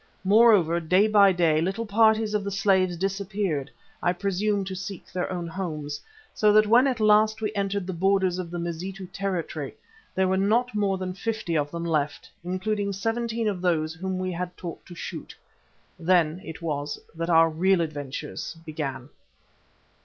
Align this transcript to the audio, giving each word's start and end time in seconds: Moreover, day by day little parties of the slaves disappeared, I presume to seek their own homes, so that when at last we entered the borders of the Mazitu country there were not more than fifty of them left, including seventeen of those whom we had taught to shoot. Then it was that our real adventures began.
Moreover, 0.23 0.79
day 0.79 1.07
by 1.07 1.31
day 1.31 1.61
little 1.61 1.85
parties 1.85 2.33
of 2.33 2.43
the 2.43 2.49
slaves 2.49 2.97
disappeared, 2.97 3.69
I 4.01 4.13
presume 4.13 4.65
to 4.65 4.73
seek 4.75 5.11
their 5.11 5.31
own 5.31 5.45
homes, 5.45 6.01
so 6.33 6.51
that 6.53 6.65
when 6.65 6.87
at 6.87 6.99
last 6.99 7.39
we 7.39 7.53
entered 7.53 7.85
the 7.85 7.93
borders 7.93 8.39
of 8.39 8.49
the 8.49 8.57
Mazitu 8.57 9.05
country 9.15 9.75
there 10.15 10.27
were 10.27 10.37
not 10.37 10.73
more 10.73 10.97
than 10.97 11.13
fifty 11.13 11.55
of 11.55 11.69
them 11.69 11.85
left, 11.85 12.31
including 12.43 12.93
seventeen 12.93 13.47
of 13.47 13.61
those 13.61 13.93
whom 13.93 14.17
we 14.17 14.31
had 14.31 14.57
taught 14.57 14.83
to 14.87 14.95
shoot. 14.95 15.35
Then 15.99 16.41
it 16.43 16.63
was 16.63 16.97
that 17.13 17.29
our 17.29 17.51
real 17.51 17.79
adventures 17.79 18.57
began. 18.65 19.07